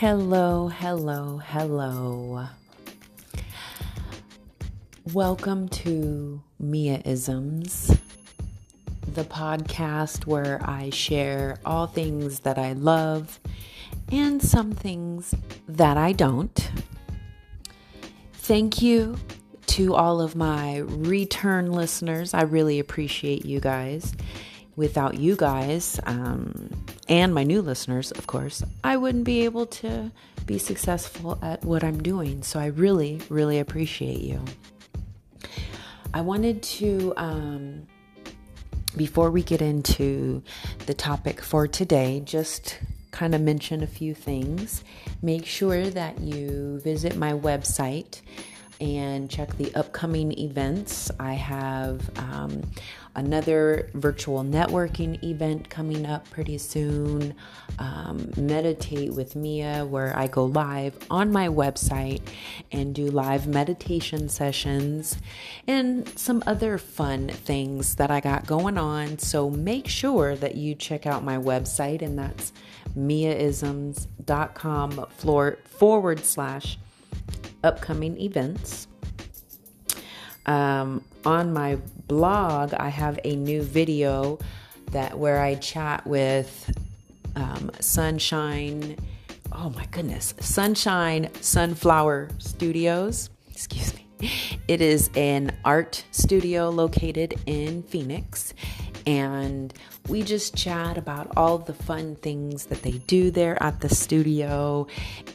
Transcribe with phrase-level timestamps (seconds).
[0.00, 2.48] Hello, hello, hello.
[5.14, 7.96] Welcome to Mia Isms,
[9.14, 13.40] the podcast where I share all things that I love
[14.12, 15.34] and some things
[15.66, 16.70] that I don't.
[18.34, 19.16] Thank you
[19.68, 22.34] to all of my return listeners.
[22.34, 24.12] I really appreciate you guys.
[24.76, 26.70] Without you guys, um,
[27.08, 30.12] and my new listeners, of course, I wouldn't be able to
[30.44, 32.42] be successful at what I'm doing.
[32.42, 34.44] So I really, really appreciate you.
[36.12, 37.86] I wanted to, um,
[38.96, 40.42] before we get into
[40.84, 42.78] the topic for today, just
[43.10, 44.84] kind of mention a few things.
[45.22, 48.20] Make sure that you visit my website
[48.80, 51.10] and check the upcoming events.
[51.18, 52.62] I have um,
[53.16, 57.34] another virtual networking event coming up pretty soon.
[57.78, 62.22] Um, Meditate with Mia, where I go live on my website
[62.70, 65.16] and do live meditation sessions
[65.66, 69.18] and some other fun things that I got going on.
[69.18, 72.52] So make sure that you check out my website, and that's
[72.96, 74.06] miaisms.com
[75.66, 76.78] forward slash
[77.64, 78.88] upcoming events.
[80.46, 84.38] Um, on my blog, I have a new video
[84.92, 86.72] that where I chat with
[87.34, 88.96] um, Sunshine.
[89.52, 93.28] Oh my goodness, Sunshine Sunflower Studios.
[93.50, 94.06] Excuse me.
[94.68, 98.54] It is an art studio located in Phoenix,
[99.06, 99.74] and
[100.08, 104.86] we just chat about all the fun things that they do there at the studio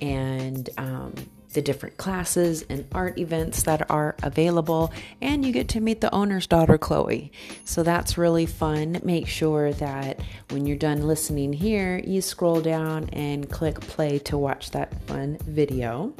[0.01, 1.13] and um,
[1.53, 6.13] the different classes and art events that are available, and you get to meet the
[6.13, 7.31] owner's daughter, Chloe.
[7.65, 8.99] So that's really fun.
[9.03, 14.37] Make sure that when you're done listening here, you scroll down and click play to
[14.37, 16.13] watch that fun video.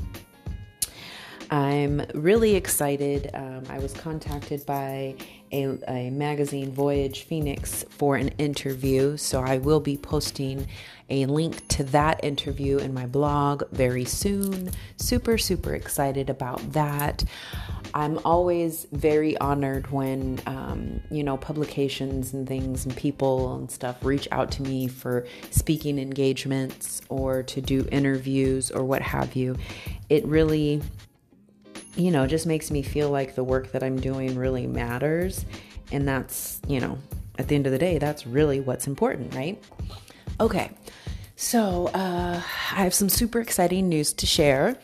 [1.50, 3.29] I'm really excited.
[3.34, 5.16] Um, I was contacted by
[5.51, 9.17] a, a, magazine, Voyage Phoenix, for an interview.
[9.17, 10.67] So I will be posting
[11.09, 14.72] a link to that interview in my blog very soon.
[14.97, 17.23] Super, super excited about that.
[17.94, 24.03] I'm always very honored when, um, you know, publications and things and people and stuff
[24.06, 29.57] reach out to me for speaking engagements or to do interviews or what have you.
[30.09, 30.81] It really
[31.96, 35.46] you know, just makes me feel like the work that I'm doing really matters.
[35.91, 36.97] And that's, you know,
[37.38, 39.62] at the end of the day, that's really what's important, right?
[40.40, 40.72] Okay,
[41.35, 42.41] so uh,
[42.72, 44.78] I have some super exciting news to share.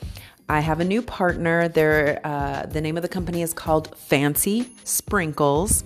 [0.49, 1.67] I have a new partner.
[1.67, 5.83] There, uh, the name of the company is called Fancy Sprinkles,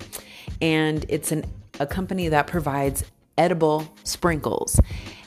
[0.61, 1.45] and it's an
[1.79, 3.03] a company that provides
[3.37, 4.79] edible sprinkles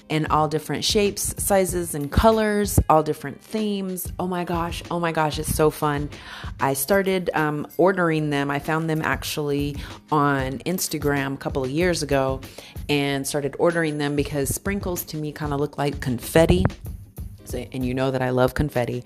[0.09, 4.13] in all different shapes, sizes, and colors, all different themes.
[4.19, 6.11] Oh my gosh, oh my gosh, it's so fun.
[6.61, 8.51] I started um, ordering them.
[8.51, 9.77] I found them actually
[10.13, 12.41] on Instagram a couple of years ago
[12.89, 16.65] and started ordering them because sprinkles to me kind of look like confetti.
[17.45, 19.05] So, and you know that I love confetti.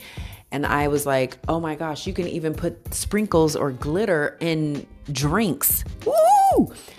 [0.51, 4.87] And I was like, oh my gosh, you can even put sprinkles or glitter in
[5.13, 5.85] drinks.
[6.07, 6.38] Woo!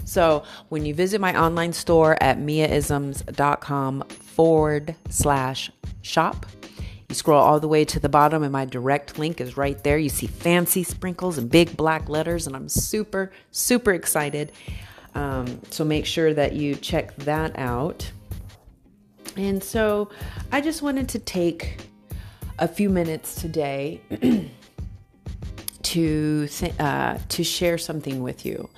[0.06, 5.72] So when you visit my online store at miaisms.com forward slash
[6.02, 6.46] shop,
[7.10, 9.98] you scroll all the way to the bottom, and my direct link is right there.
[9.98, 14.52] You see fancy sprinkles and big black letters, and I'm super, super excited.
[15.16, 18.12] Um, so make sure that you check that out.
[19.36, 20.10] And so
[20.52, 21.78] I just wanted to take
[22.60, 24.02] a few minutes today
[25.82, 26.48] to
[26.80, 28.70] uh, to share something with you.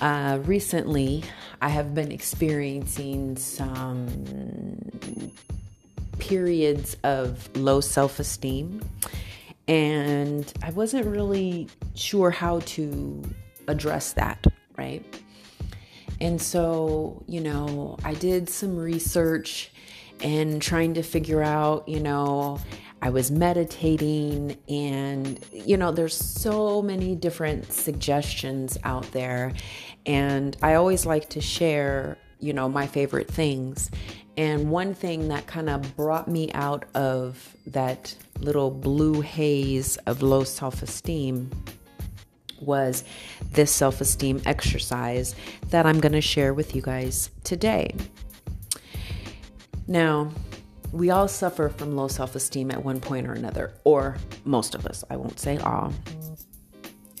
[0.00, 1.24] Uh, recently,
[1.60, 4.06] I have been experiencing some
[6.18, 8.80] periods of low self esteem,
[9.66, 13.22] and I wasn't really sure how to
[13.66, 15.04] address that, right?
[16.20, 19.72] And so, you know, I did some research
[20.20, 22.60] and trying to figure out, you know,
[23.00, 29.52] I was meditating, and you know, there's so many different suggestions out there.
[30.08, 33.90] And I always like to share, you know, my favorite things.
[34.38, 40.22] And one thing that kind of brought me out of that little blue haze of
[40.22, 41.50] low self esteem
[42.58, 43.04] was
[43.52, 45.34] this self esteem exercise
[45.68, 47.94] that I'm going to share with you guys today.
[49.86, 50.30] Now,
[50.90, 54.16] we all suffer from low self esteem at one point or another, or
[54.46, 55.92] most of us, I won't say all.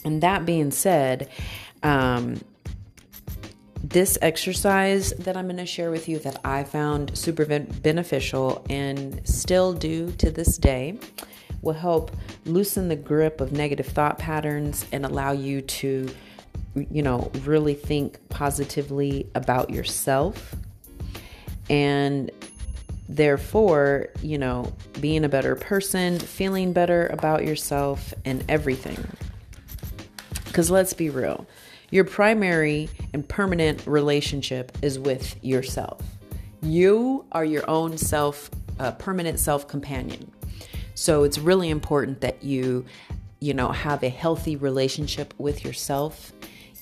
[0.04, 1.28] And that being said,
[1.82, 2.40] um,
[3.82, 9.20] this exercise that I'm going to share with you that I found super beneficial and
[9.26, 10.98] still do to this day
[11.62, 12.10] will help
[12.44, 16.08] loosen the grip of negative thought patterns and allow you to,
[16.74, 20.54] you know, really think positively about yourself.
[21.70, 22.30] And
[23.08, 29.04] therefore, you know, being a better person, feeling better about yourself, and everything.
[30.44, 31.46] Because let's be real
[31.90, 36.00] your primary and permanent relationship is with yourself.
[36.60, 40.30] You are your own self, uh, permanent self companion.
[40.94, 42.84] So it's really important that you,
[43.40, 46.32] you know, have a healthy relationship with yourself.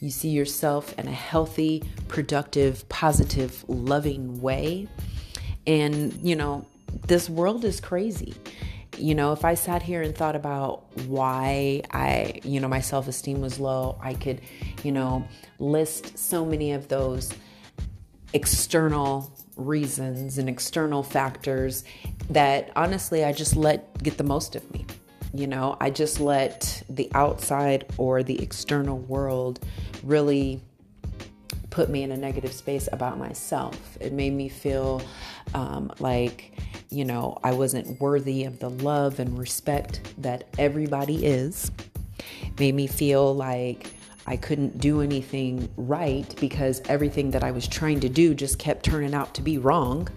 [0.00, 4.88] You see yourself in a healthy, productive, positive, loving way.
[5.66, 6.66] And, you know,
[7.06, 8.34] this world is crazy
[8.98, 13.08] you know, if I sat here and thought about why I, you know, my self
[13.08, 14.40] esteem was low, I could,
[14.82, 15.26] you know,
[15.58, 17.32] list so many of those
[18.32, 21.84] external reasons and external factors
[22.28, 24.84] that honestly I just let get the most of me.
[25.32, 29.60] You know, I just let the outside or the external world
[30.02, 30.62] really
[31.70, 33.99] put me in a negative space about myself.
[34.00, 35.02] It made me feel
[35.52, 36.52] um, like,
[36.90, 41.70] you know, I wasn't worthy of the love and respect that everybody is.
[42.58, 43.92] Made me feel like
[44.26, 48.84] I couldn't do anything right because everything that I was trying to do just kept
[48.84, 50.08] turning out to be wrong.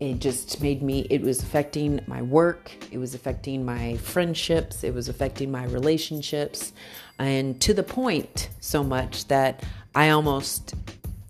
[0.00, 4.92] It just made me, it was affecting my work, it was affecting my friendships, it
[4.92, 6.72] was affecting my relationships,
[7.20, 9.62] and to the point so much that
[9.94, 10.74] I almost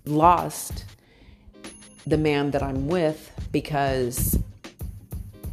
[0.05, 0.85] lost
[2.05, 4.37] the man that I'm with because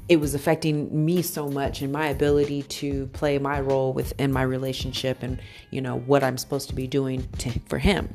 [0.08, 4.43] it was affecting me so much and my ability to play my role within my
[4.43, 8.12] relationship and you know what I'm supposed to be doing to, for him.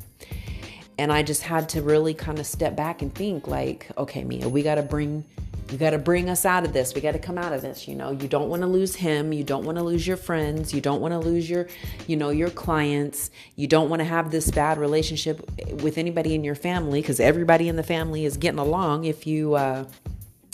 [0.98, 4.48] And I just had to really kind of step back and think like, okay, Mia,
[4.48, 5.24] we got to bring
[5.70, 6.94] you got to bring us out of this.
[6.94, 7.88] We got to come out of this.
[7.88, 9.32] You know, you don't want to lose him.
[9.32, 10.72] You don't want to lose your friends.
[10.72, 11.68] You don't want to lose your,
[12.06, 13.30] you know, your clients.
[13.56, 15.48] You don't want to have this bad relationship
[15.82, 19.54] with anybody in your family because everybody in the family is getting along if you,
[19.54, 19.84] uh,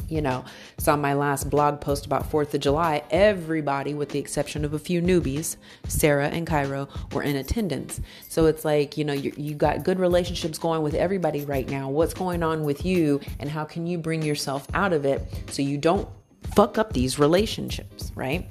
[0.08, 0.44] you know,
[0.78, 4.78] saw my last blog post about 4th of July, everybody, with the exception of a
[4.78, 5.56] few newbies,
[5.88, 8.00] Sarah and Cairo, were in attendance.
[8.28, 11.88] So it's like, you know, you, you got good relationships going with everybody right now.
[11.88, 15.62] What's going on with you, and how can you bring yourself out of it so
[15.62, 16.08] you don't
[16.54, 18.50] fuck up these relationships, right?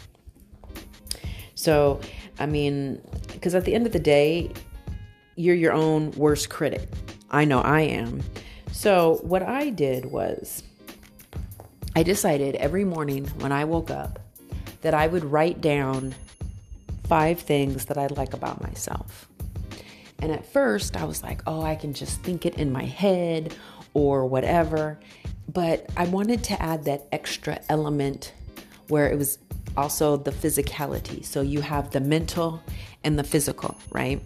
[1.56, 2.00] So,
[2.40, 3.02] I mean,
[3.34, 4.52] because at the end of the day,
[5.36, 6.90] you're your own worst critic.
[7.30, 8.24] I know I am.
[8.72, 10.64] So, what I did was,
[11.96, 14.20] I decided every morning when I woke up
[14.82, 16.16] that I would write down
[17.04, 19.28] five things that I like about myself.
[20.20, 23.56] And at first, I was like, oh, I can just think it in my head
[23.94, 25.00] or whatever.
[25.52, 28.34] But I wanted to add that extra element
[28.88, 29.40] where it was
[29.76, 31.26] also the physicality.
[31.26, 32.64] So you have the mental
[33.04, 34.22] and the physical, right?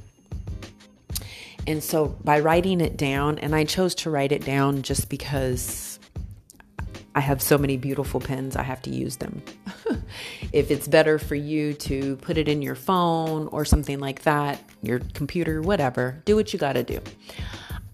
[1.65, 5.94] And so by writing it down, and I chose to write it down just because
[7.15, 9.41] I have so many beautiful pens, I have to use them.
[10.51, 14.61] if it's better for you to put it in your phone or something like that,
[14.83, 16.99] your computer, whatever, do what you got to do.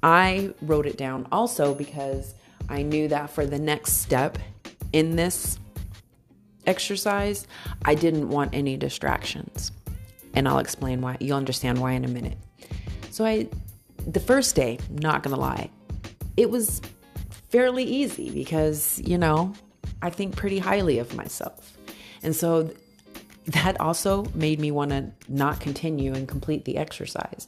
[0.02, 2.34] I wrote it down also because
[2.68, 4.40] I knew that for the next step
[4.92, 5.60] in this
[6.66, 7.46] exercise,
[7.86, 9.72] I didn't want any distractions.
[10.34, 11.18] And I'll explain why.
[11.20, 12.38] You'll understand why in a minute.
[13.12, 13.50] So I
[14.08, 15.70] the first day, not going to lie,
[16.38, 16.82] it was
[17.52, 19.54] fairly easy because, you know,
[20.02, 21.78] I think pretty highly of myself.
[22.24, 22.72] And so
[23.48, 27.48] that also made me want to not continue and complete the exercise.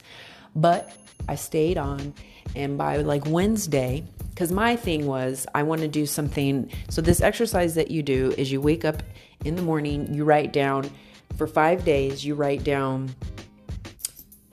[0.56, 0.92] But
[1.28, 2.14] I stayed on,
[2.56, 6.70] and by like Wednesday, because my thing was I want to do something.
[6.90, 9.02] So, this exercise that you do is you wake up
[9.46, 10.90] in the morning, you write down
[11.38, 13.16] for five days, you write down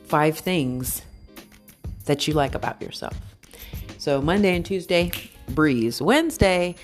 [0.05, 1.03] five things
[2.07, 3.19] that you like about yourself.
[3.99, 5.11] So, Monday and Tuesday,
[5.55, 6.01] breeze.
[6.01, 6.77] Wednesday,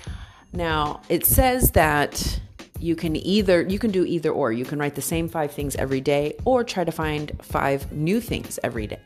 [0.53, 2.39] now it says that
[2.79, 4.51] you can either you can do either or.
[4.51, 8.21] You can write the same five things every day or try to find five new
[8.21, 9.01] things every day.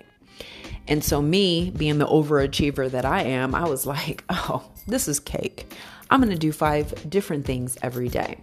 [0.88, 5.20] And so me being the overachiever that I am, I was like, "Oh, this is
[5.20, 5.74] cake.
[6.10, 8.38] I'm going to do five different things every day."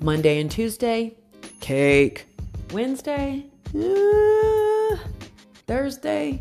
[0.00, 1.16] Monday and Tuesday,
[1.60, 2.26] cake.
[2.72, 4.96] Wednesday, uh,
[5.66, 6.40] Thursday,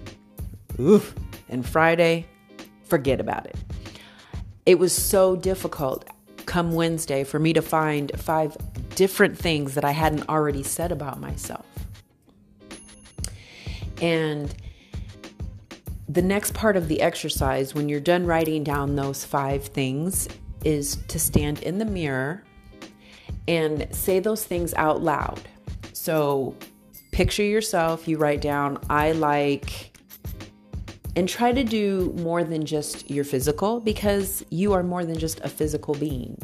[0.79, 1.15] oof,
[1.49, 2.25] and Friday,
[2.83, 3.55] forget about it.
[4.67, 6.09] It was so difficult
[6.45, 8.57] come Wednesday for me to find five
[8.95, 11.65] different things that I hadn't already said about myself.
[14.01, 14.53] And
[16.09, 20.27] the next part of the exercise, when you're done writing down those five things,
[20.65, 22.43] is to stand in the mirror
[23.47, 25.39] and say those things out loud.
[25.93, 26.57] So
[27.13, 29.96] picture yourself, you write down, I like,
[31.17, 35.39] and try to do more than just your physical because you are more than just
[35.39, 36.37] a physical being.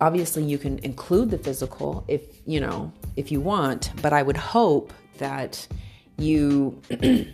[0.00, 4.38] Obviously, you can include the physical if you know, if you want, but I would
[4.38, 5.68] hope that
[6.16, 6.80] you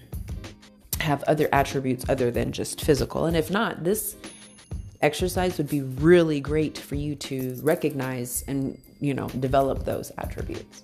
[1.00, 3.26] have other attributes other than just physical.
[3.26, 4.16] And if not, this
[5.02, 10.82] exercise would be really great for you to recognize and, you know, develop those attributes.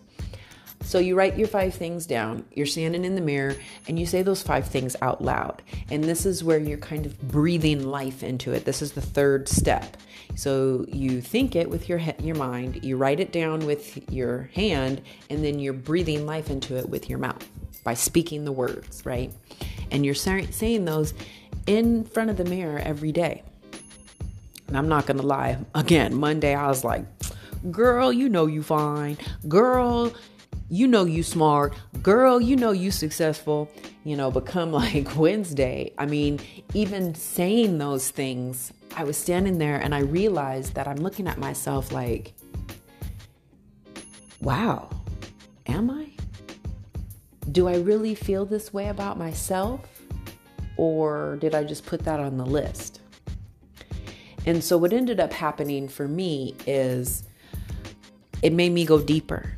[0.88, 3.54] So you write your five things down, you're standing in the mirror,
[3.88, 5.60] and you say those five things out loud.
[5.90, 8.64] And this is where you're kind of breathing life into it.
[8.64, 9.98] This is the third step.
[10.34, 14.48] So you think it with your head your mind, you write it down with your
[14.54, 17.46] hand, and then you're breathing life into it with your mouth
[17.84, 19.30] by speaking the words, right?
[19.90, 21.12] And you're saying those
[21.66, 23.42] in front of the mirror every day.
[24.68, 25.58] And I'm not gonna lie.
[25.74, 27.04] Again, Monday I was like,
[27.70, 29.18] girl, you know you fine.
[29.48, 30.14] Girl,
[30.68, 31.74] you know you smart.
[32.02, 33.70] Girl, you know you successful.
[34.04, 35.92] You know, become like Wednesday.
[35.98, 36.40] I mean,
[36.74, 41.38] even saying those things, I was standing there and I realized that I'm looking at
[41.38, 42.34] myself like,
[44.40, 44.90] wow,
[45.66, 46.10] am I?
[47.50, 49.80] Do I really feel this way about myself?
[50.76, 53.00] Or did I just put that on the list?
[54.46, 57.24] And so, what ended up happening for me is
[58.42, 59.52] it made me go deeper.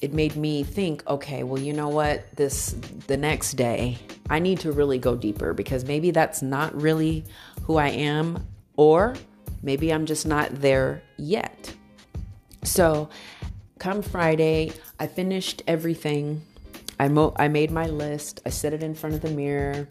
[0.00, 2.24] It made me think, okay, well, you know what?
[2.36, 2.74] This,
[3.06, 3.98] the next day,
[4.30, 7.24] I need to really go deeper because maybe that's not really
[7.64, 9.14] who I am, or
[9.62, 11.74] maybe I'm just not there yet.
[12.64, 13.10] So,
[13.78, 16.42] come Friday, I finished everything
[17.00, 19.88] I, mo- I made my list, I set it in front of the mirror,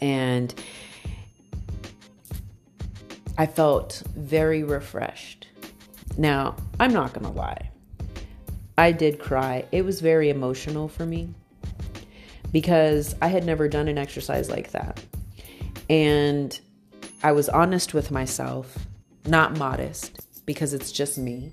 [0.00, 0.52] and
[3.38, 5.46] I felt very refreshed.
[6.16, 7.70] Now, I'm not gonna lie,
[8.78, 9.64] I did cry.
[9.72, 11.34] It was very emotional for me
[12.52, 15.02] because I had never done an exercise like that.
[15.90, 16.58] And
[17.24, 18.78] I was honest with myself,
[19.26, 21.50] not modest, because it's just me.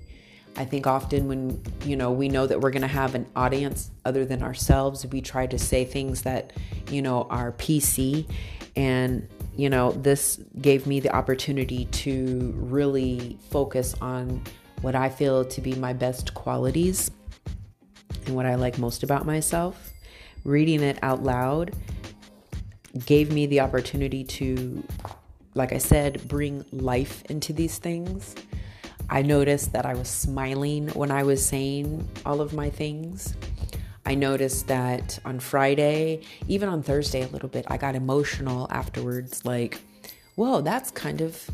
[0.56, 3.90] I think often when, you know, we know that we're going to have an audience
[4.04, 6.52] other than ourselves, we try to say things that,
[6.90, 8.30] you know, are PC.
[8.76, 14.42] And, you know, this gave me the opportunity to really focus on
[14.82, 17.10] what I feel to be my best qualities
[18.26, 19.92] and what I like most about myself.
[20.44, 21.74] Reading it out loud
[23.04, 24.82] gave me the opportunity to,
[25.54, 28.34] like I said, bring life into these things
[29.08, 33.34] I noticed that I was smiling when I was saying all of my things.
[34.04, 39.44] I noticed that on Friday, even on Thursday a little bit, I got emotional afterwards
[39.44, 39.80] like,
[40.34, 41.48] "Whoa, that's kind of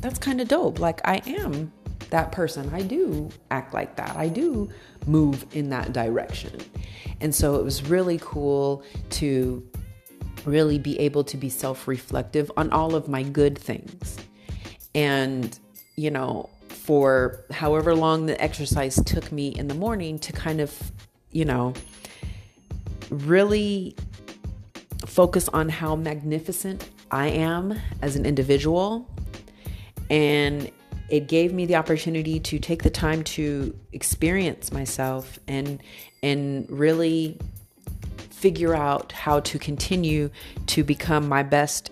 [0.00, 0.78] that's kind of dope.
[0.80, 1.72] Like I am
[2.10, 2.70] that person.
[2.72, 4.16] I do act like that.
[4.16, 4.68] I do
[5.06, 6.60] move in that direction."
[7.20, 9.66] And so it was really cool to
[10.44, 14.16] really be able to be self-reflective on all of my good things.
[14.94, 15.58] And
[15.96, 20.92] you know, for however long the exercise took me in the morning to kind of,
[21.32, 21.72] you know,
[23.10, 23.96] really
[25.06, 29.08] focus on how magnificent I am as an individual.
[30.10, 30.70] And
[31.08, 35.80] it gave me the opportunity to take the time to experience myself and
[36.22, 37.38] and really
[38.30, 40.30] figure out how to continue
[40.66, 41.90] to become my best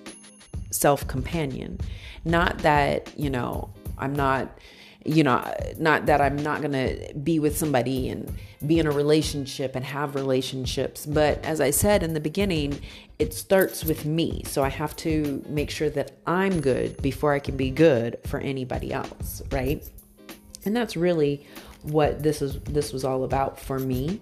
[0.71, 1.81] self companion.
[2.25, 4.59] Not that, you know, I'm not
[5.05, 8.33] you know, not that I'm not going to be with somebody and
[8.67, 12.81] be in a relationship and have relationships, but as I said in the beginning,
[13.19, 14.43] it starts with me.
[14.47, 18.41] So I have to make sure that I'm good before I can be good for
[18.41, 19.87] anybody else, right?
[20.65, 21.47] And that's really
[21.83, 24.21] what this is this was all about for me.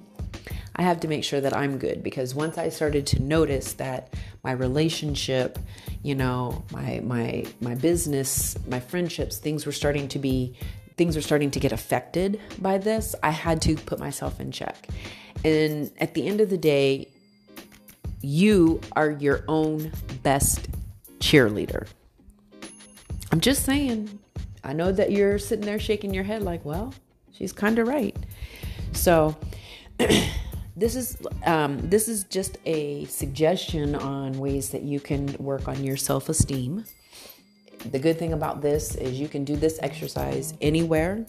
[0.75, 4.15] I have to make sure that I'm good because once I started to notice that
[4.45, 5.59] my relationship,
[6.03, 10.57] you know, my my my business, my friendships, things were starting to be
[10.97, 14.89] things were starting to get affected by this, I had to put myself in check.
[15.45, 17.09] And at the end of the day,
[18.21, 20.69] you are your own best
[21.19, 21.87] cheerleader.
[23.31, 24.19] I'm just saying.
[24.65, 26.95] I know that you're sitting there shaking your head like, well,
[27.33, 28.17] she's kind of right.
[28.93, 29.37] So,
[30.77, 35.85] this is um, this is just a suggestion on ways that you can work on
[35.85, 36.85] your self-esteem.
[37.91, 41.27] The good thing about this is you can do this exercise anywhere.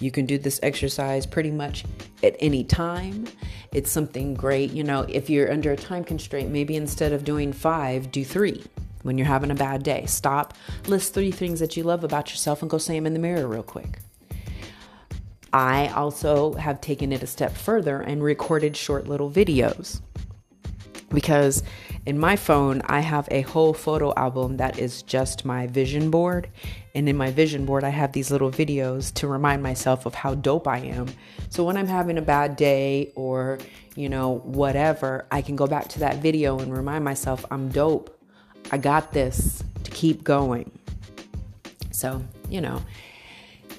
[0.00, 1.84] You can do this exercise pretty much
[2.22, 3.26] at any time.
[3.72, 4.72] It's something great.
[4.72, 8.64] You know, if you're under a time constraint, maybe instead of doing five, do three.
[9.02, 10.54] When you're having a bad day, stop,
[10.86, 13.46] list three things that you love about yourself, and go say them in the mirror
[13.46, 14.00] real quick.
[15.52, 20.00] I also have taken it a step further and recorded short little videos
[21.10, 21.62] because
[22.06, 26.48] in my phone, I have a whole photo album that is just my vision board.
[26.94, 30.34] And in my vision board, I have these little videos to remind myself of how
[30.34, 31.08] dope I am.
[31.48, 33.58] So when I'm having a bad day or,
[33.96, 38.16] you know, whatever, I can go back to that video and remind myself I'm dope.
[38.70, 40.70] I got this to keep going.
[41.90, 42.82] So, you know,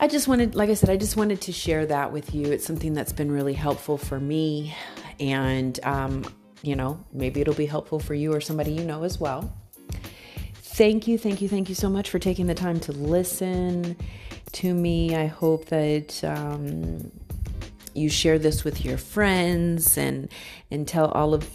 [0.01, 2.51] I just wanted, like I said, I just wanted to share that with you.
[2.51, 4.75] It's something that's been really helpful for me.
[5.19, 6.25] And um,
[6.63, 9.55] you know, maybe it'll be helpful for you or somebody you know as well.
[10.55, 13.95] Thank you, thank you, thank you so much for taking the time to listen
[14.53, 15.15] to me.
[15.15, 17.11] I hope that um,
[17.93, 20.29] you share this with your friends and
[20.71, 21.47] and tell all of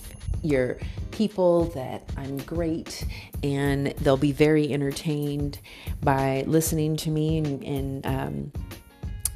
[0.43, 0.79] your
[1.11, 3.05] people that I'm great
[3.43, 5.59] and they'll be very entertained
[6.03, 8.53] by listening to me and, and um,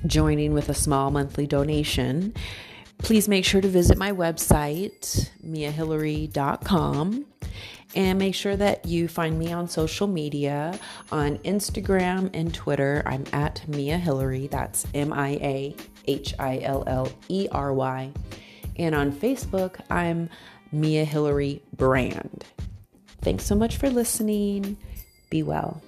[0.07, 2.35] joining with a small monthly donation.
[2.99, 7.27] Please make sure to visit my website, miahillery.com,
[7.95, 10.79] and make sure that you find me on social media
[11.11, 13.03] on Instagram and Twitter.
[13.07, 14.49] I'm at Mia Hillery.
[14.49, 15.77] That's M I A
[16.07, 18.13] H I L L E R Y.
[18.77, 20.31] And on Facebook, I'm
[20.73, 22.45] Mia Hillery Brand.
[23.23, 24.77] Thanks so much for listening.
[25.29, 25.83] Be well.